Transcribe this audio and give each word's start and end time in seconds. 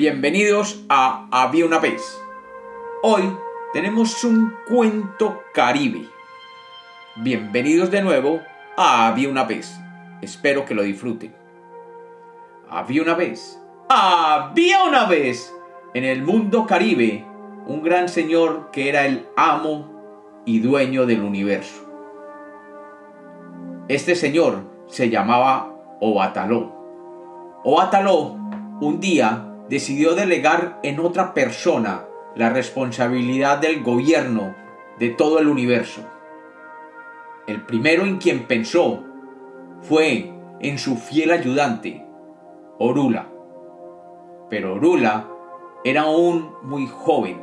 Bienvenidos 0.00 0.82
a 0.88 1.28
Había 1.30 1.66
una 1.66 1.78
vez. 1.78 2.18
Hoy 3.02 3.20
tenemos 3.74 4.24
un 4.24 4.54
cuento 4.66 5.42
caribe. 5.52 6.08
Bienvenidos 7.16 7.90
de 7.90 8.00
nuevo 8.00 8.40
a 8.78 9.08
Había 9.08 9.28
una 9.28 9.44
vez. 9.44 9.78
Espero 10.22 10.64
que 10.64 10.74
lo 10.74 10.84
disfruten. 10.84 11.34
Había 12.70 13.02
una 13.02 13.12
vez. 13.12 13.62
Había 13.90 14.84
una 14.84 15.04
vez 15.04 15.54
en 15.92 16.04
el 16.04 16.22
mundo 16.22 16.66
caribe 16.66 17.26
un 17.66 17.82
gran 17.82 18.08
señor 18.08 18.70
que 18.72 18.88
era 18.88 19.04
el 19.04 19.26
amo 19.36 20.40
y 20.46 20.60
dueño 20.60 21.04
del 21.04 21.20
universo. 21.20 21.86
Este 23.88 24.14
señor 24.14 24.62
se 24.86 25.10
llamaba 25.10 25.74
Obataló. 26.00 26.72
Obataló 27.64 28.38
un 28.80 28.98
día 28.98 29.48
decidió 29.70 30.16
delegar 30.16 30.80
en 30.82 30.98
otra 30.98 31.32
persona 31.32 32.04
la 32.34 32.50
responsabilidad 32.50 33.58
del 33.58 33.84
gobierno 33.84 34.56
de 34.98 35.10
todo 35.10 35.38
el 35.38 35.46
universo. 35.46 36.02
El 37.46 37.62
primero 37.62 38.04
en 38.04 38.18
quien 38.18 38.48
pensó 38.48 39.04
fue 39.82 40.32
en 40.58 40.78
su 40.78 40.96
fiel 40.96 41.30
ayudante, 41.30 42.04
Orula. 42.80 43.28
Pero 44.50 44.74
Orula 44.74 45.28
era 45.84 46.02
aún 46.02 46.52
muy 46.62 46.88
joven 46.88 47.40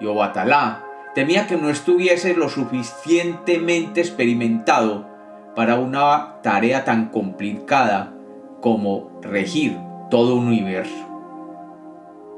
y 0.00 0.06
Obatalá 0.06 0.84
temía 1.16 1.48
que 1.48 1.56
no 1.56 1.70
estuviese 1.70 2.34
lo 2.34 2.48
suficientemente 2.48 4.00
experimentado 4.00 5.08
para 5.56 5.76
una 5.80 6.40
tarea 6.42 6.84
tan 6.84 7.08
complicada 7.08 8.14
como 8.60 9.10
regir 9.22 9.76
todo 10.08 10.36
un 10.36 10.46
universo. 10.46 11.11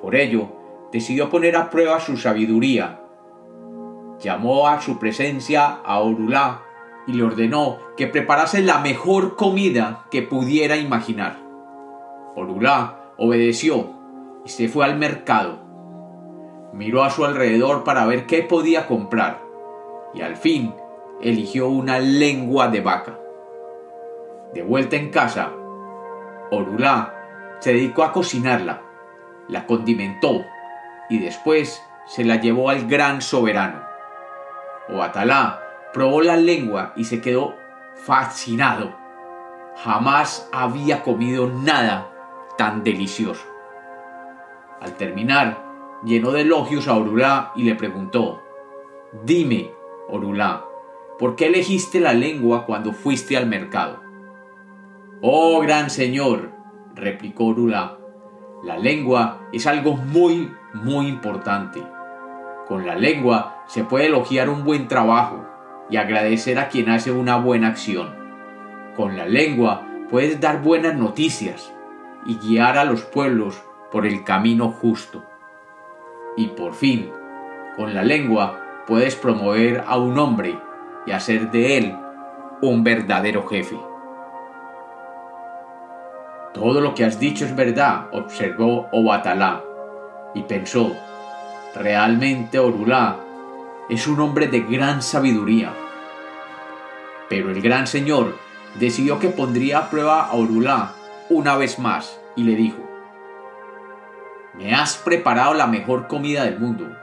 Por 0.00 0.14
ello, 0.14 0.48
decidió 0.92 1.28
poner 1.28 1.56
a 1.56 1.70
prueba 1.70 2.00
su 2.00 2.16
sabiduría. 2.16 3.00
Llamó 4.18 4.68
a 4.68 4.80
su 4.80 4.98
presencia 4.98 5.80
a 5.84 5.98
Orulá 6.00 6.62
y 7.06 7.12
le 7.14 7.22
ordenó 7.22 7.78
que 7.96 8.06
preparase 8.06 8.62
la 8.62 8.78
mejor 8.78 9.36
comida 9.36 10.06
que 10.10 10.22
pudiera 10.22 10.76
imaginar. 10.76 11.38
Orulá 12.36 13.12
obedeció 13.16 13.90
y 14.44 14.48
se 14.48 14.68
fue 14.68 14.84
al 14.84 14.98
mercado. 14.98 15.58
Miró 16.72 17.02
a 17.02 17.10
su 17.10 17.24
alrededor 17.24 17.84
para 17.84 18.06
ver 18.06 18.26
qué 18.26 18.42
podía 18.42 18.86
comprar 18.86 19.50
y 20.14 20.22
al 20.22 20.36
fin 20.36 20.74
eligió 21.20 21.68
una 21.68 21.98
lengua 21.98 22.68
de 22.68 22.80
vaca. 22.80 23.18
De 24.54 24.62
vuelta 24.62 24.96
en 24.96 25.10
casa, 25.10 25.52
Orulá 26.50 27.14
se 27.60 27.74
dedicó 27.74 28.02
a 28.02 28.12
cocinarla, 28.12 28.82
la 29.50 29.66
condimentó 29.66 30.46
y 31.08 31.18
después 31.18 31.84
se 32.06 32.24
la 32.24 32.36
llevó 32.36 32.70
al 32.70 32.86
gran 32.86 33.20
soberano. 33.20 33.82
Oatalá 34.88 35.60
probó 35.92 36.22
la 36.22 36.36
lengua 36.36 36.92
y 36.96 37.04
se 37.04 37.20
quedó 37.20 37.54
fascinado. 37.94 38.96
Jamás 39.76 40.48
había 40.52 41.02
comido 41.02 41.48
nada 41.48 42.10
tan 42.56 42.84
delicioso. 42.84 43.44
Al 44.80 44.94
terminar, 44.94 45.64
llenó 46.04 46.32
de 46.32 46.42
elogios 46.42 46.88
a 46.88 46.96
Orulá 46.96 47.52
y 47.54 47.64
le 47.64 47.74
preguntó, 47.74 48.42
Dime, 49.24 49.72
Orulá, 50.08 50.64
¿por 51.18 51.36
qué 51.36 51.46
elegiste 51.46 52.00
la 52.00 52.12
lengua 52.12 52.66
cuando 52.66 52.92
fuiste 52.92 53.36
al 53.36 53.46
mercado? 53.46 54.00
Oh 55.20 55.60
gran 55.60 55.90
señor, 55.90 56.52
replicó 56.94 57.46
Orulá, 57.46 57.99
la 58.62 58.76
lengua 58.76 59.48
es 59.52 59.66
algo 59.66 59.96
muy, 59.96 60.54
muy 60.74 61.06
importante. 61.06 61.82
Con 62.68 62.86
la 62.86 62.94
lengua 62.94 63.64
se 63.66 63.84
puede 63.84 64.06
elogiar 64.06 64.50
un 64.50 64.64
buen 64.64 64.86
trabajo 64.86 65.46
y 65.88 65.96
agradecer 65.96 66.58
a 66.58 66.68
quien 66.68 66.90
hace 66.90 67.10
una 67.10 67.36
buena 67.36 67.68
acción. 67.68 68.14
Con 68.96 69.16
la 69.16 69.26
lengua 69.26 69.86
puedes 70.10 70.40
dar 70.40 70.62
buenas 70.62 70.94
noticias 70.94 71.72
y 72.26 72.36
guiar 72.36 72.76
a 72.76 72.84
los 72.84 73.02
pueblos 73.02 73.62
por 73.90 74.06
el 74.06 74.24
camino 74.24 74.70
justo. 74.70 75.24
Y 76.36 76.48
por 76.48 76.74
fin, 76.74 77.10
con 77.76 77.94
la 77.94 78.02
lengua 78.02 78.60
puedes 78.86 79.16
promover 79.16 79.84
a 79.86 79.96
un 79.96 80.18
hombre 80.18 80.58
y 81.06 81.12
hacer 81.12 81.50
de 81.50 81.78
él 81.78 81.96
un 82.60 82.84
verdadero 82.84 83.46
jefe. 83.48 83.89
Todo 86.52 86.80
lo 86.80 86.96
que 86.96 87.04
has 87.04 87.20
dicho 87.20 87.44
es 87.44 87.54
verdad, 87.54 88.08
observó 88.10 88.88
Obatalá, 88.90 89.62
y 90.34 90.42
pensó, 90.42 90.96
realmente 91.76 92.58
Orulá 92.58 93.18
es 93.88 94.08
un 94.08 94.18
hombre 94.18 94.48
de 94.48 94.60
gran 94.60 95.00
sabiduría. 95.00 95.72
Pero 97.28 97.50
el 97.50 97.62
gran 97.62 97.86
señor 97.86 98.36
decidió 98.80 99.20
que 99.20 99.28
pondría 99.28 99.78
a 99.78 99.90
prueba 99.90 100.24
a 100.24 100.32
Orulá 100.32 100.92
una 101.28 101.56
vez 101.56 101.78
más 101.78 102.18
y 102.34 102.42
le 102.42 102.56
dijo, 102.56 102.82
me 104.54 104.74
has 104.74 104.96
preparado 104.96 105.54
la 105.54 105.68
mejor 105.68 106.08
comida 106.08 106.44
del 106.44 106.58
mundo. 106.58 106.96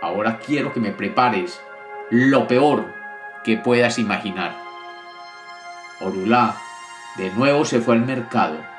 Ahora 0.00 0.38
quiero 0.38 0.72
que 0.72 0.80
me 0.80 0.92
prepares 0.92 1.60
lo 2.08 2.48
peor 2.48 2.86
que 3.44 3.58
puedas 3.58 3.98
imaginar. 3.98 4.56
Orulá 6.00 6.56
de 7.18 7.30
nuevo 7.32 7.66
se 7.66 7.80
fue 7.80 7.94
al 7.94 8.06
mercado 8.06 8.75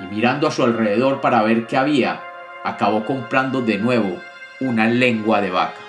y 0.00 0.04
mirando 0.04 0.48
a 0.48 0.50
su 0.50 0.64
alrededor 0.64 1.20
para 1.20 1.42
ver 1.42 1.66
qué 1.66 1.76
había, 1.76 2.22
acabó 2.64 3.04
comprando 3.04 3.60
de 3.62 3.78
nuevo 3.78 4.18
una 4.60 4.86
lengua 4.86 5.40
de 5.40 5.50
vaca. 5.50 5.80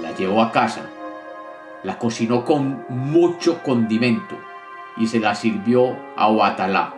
La 0.00 0.12
llevó 0.12 0.42
a 0.42 0.52
casa, 0.52 0.82
la 1.82 1.98
cocinó 1.98 2.44
con 2.44 2.84
mucho 2.88 3.62
condimento 3.62 4.38
y 4.96 5.06
se 5.06 5.20
la 5.20 5.34
sirvió 5.34 5.96
a 6.16 6.28
Oatalá. 6.28 6.94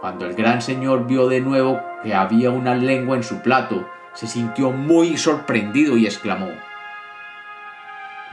Cuando 0.00 0.26
el 0.26 0.34
gran 0.34 0.62
señor 0.62 1.06
vio 1.06 1.28
de 1.28 1.40
nuevo 1.40 1.80
que 2.02 2.14
había 2.14 2.50
una 2.50 2.74
lengua 2.74 3.16
en 3.16 3.22
su 3.22 3.40
plato, 3.40 3.88
se 4.14 4.26
sintió 4.26 4.70
muy 4.70 5.16
sorprendido 5.16 5.96
y 5.96 6.06
exclamó, 6.06 6.48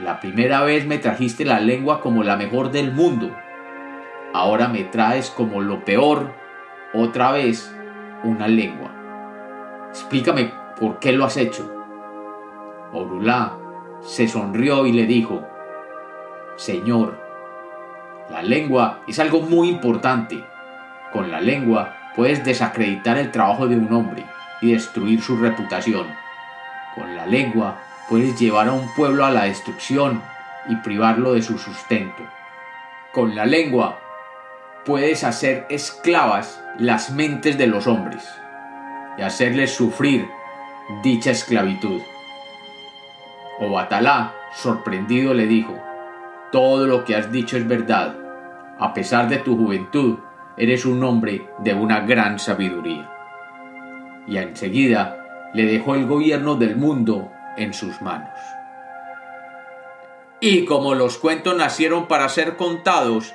La 0.00 0.20
primera 0.20 0.62
vez 0.62 0.86
me 0.86 0.98
trajiste 0.98 1.44
la 1.44 1.60
lengua 1.60 2.00
como 2.00 2.24
la 2.24 2.36
mejor 2.36 2.70
del 2.70 2.92
mundo. 2.92 3.34
Ahora 4.32 4.68
me 4.68 4.84
traes 4.84 5.30
como 5.30 5.60
lo 5.60 5.84
peor, 5.84 6.32
otra 6.94 7.32
vez, 7.32 7.74
una 8.22 8.48
lengua. 8.48 8.90
Explícame 9.90 10.52
por 10.78 10.98
qué 10.98 11.12
lo 11.12 11.24
has 11.24 11.36
hecho. 11.36 11.70
Orulá 12.92 13.56
se 14.00 14.28
sonrió 14.28 14.86
y 14.86 14.92
le 14.92 15.06
dijo, 15.06 15.42
Señor, 16.56 17.18
la 18.30 18.42
lengua 18.42 19.00
es 19.06 19.18
algo 19.18 19.40
muy 19.40 19.68
importante 19.68 20.44
con 21.12 21.32
la 21.32 21.40
lengua 21.40 21.96
puedes 22.14 22.44
desacreditar 22.44 23.18
el 23.18 23.32
trabajo 23.32 23.66
de 23.66 23.76
un 23.76 23.92
hombre 23.92 24.24
y 24.60 24.72
destruir 24.72 25.20
su 25.20 25.36
reputación. 25.36 26.06
Con 26.94 27.16
la 27.16 27.26
lengua 27.26 27.78
puedes 28.08 28.38
llevar 28.38 28.68
a 28.68 28.72
un 28.72 28.92
pueblo 28.94 29.24
a 29.24 29.30
la 29.30 29.44
destrucción 29.44 30.22
y 30.68 30.76
privarlo 30.76 31.32
de 31.32 31.42
su 31.42 31.58
sustento. 31.58 32.22
Con 33.12 33.34
la 33.34 33.44
lengua 33.44 33.98
puedes 34.84 35.24
hacer 35.24 35.66
esclavas 35.68 36.62
las 36.78 37.10
mentes 37.10 37.58
de 37.58 37.66
los 37.66 37.86
hombres 37.86 38.26
y 39.18 39.22
hacerles 39.22 39.74
sufrir 39.74 40.28
dicha 41.02 41.30
esclavitud. 41.30 42.00
Obatalá, 43.60 44.34
sorprendido, 44.54 45.34
le 45.34 45.46
dijo, 45.46 45.78
Todo 46.50 46.86
lo 46.86 47.04
que 47.04 47.14
has 47.14 47.30
dicho 47.30 47.56
es 47.56 47.68
verdad. 47.68 48.16
A 48.78 48.94
pesar 48.94 49.28
de 49.28 49.38
tu 49.38 49.56
juventud, 49.56 50.18
eres 50.56 50.84
un 50.84 51.04
hombre 51.04 51.46
de 51.58 51.74
una 51.74 52.00
gran 52.00 52.38
sabiduría. 52.38 53.10
Y 54.26 54.38
enseguida 54.38 55.50
le 55.52 55.66
dejó 55.66 55.94
el 55.94 56.06
gobierno 56.06 56.54
del 56.56 56.76
mundo 56.76 57.30
en 57.56 57.74
sus 57.74 58.00
manos. 58.00 58.38
Y 60.40 60.64
como 60.64 60.94
los 60.94 61.18
cuentos 61.18 61.54
nacieron 61.56 62.08
para 62.08 62.28
ser 62.30 62.56
contados, 62.56 63.34